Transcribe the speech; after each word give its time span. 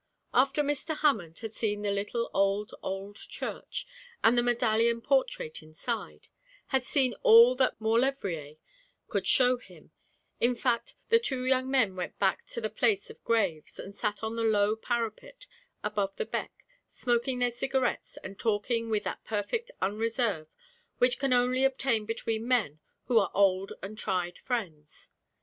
After 0.33 0.63
Mr. 0.63 0.97
Hammond 1.01 1.37
had 1.45 1.53
seen 1.53 1.83
the 1.83 1.91
little 1.91 2.31
old, 2.33 2.73
old 2.81 3.17
church, 3.17 3.85
and 4.23 4.35
the 4.35 4.41
medallion 4.41 4.99
portrait 4.99 5.61
inside, 5.61 6.27
had 6.69 6.83
seen 6.83 7.13
all 7.21 7.53
that 7.57 7.79
Maulevrier 7.79 8.55
could 9.09 9.27
show 9.27 9.57
him, 9.57 9.91
in 10.39 10.55
fact, 10.55 10.95
the 11.09 11.19
two 11.19 11.45
young 11.45 11.69
men 11.69 11.95
went 11.95 12.17
back 12.17 12.47
to 12.47 12.59
the 12.59 12.69
place 12.71 13.11
of 13.11 13.23
graves, 13.23 13.77
and 13.77 13.93
sat 13.93 14.23
on 14.23 14.35
the 14.35 14.41
low 14.43 14.75
parapet 14.75 15.45
above 15.83 16.15
the 16.15 16.25
beck, 16.25 16.65
smoking 16.87 17.37
their 17.37 17.51
cigarettes, 17.51 18.17
and 18.23 18.39
talking 18.39 18.89
with 18.89 19.03
that 19.03 19.23
perfect 19.23 19.69
unreserve 19.83 20.47
which 20.97 21.19
can 21.19 21.31
only 21.31 21.63
obtain 21.63 22.07
between 22.07 22.47
men 22.47 22.79
who 23.03 23.19
are 23.19 23.29
old 23.35 23.73
and 23.83 23.99
tried 23.99 24.39
friends. 24.39 25.09